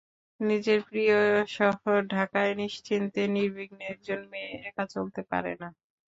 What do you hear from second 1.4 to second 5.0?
শহর ঢাকায় নিশ্চিন্তে-নির্বিঘ্নে একজন মেয়ে একা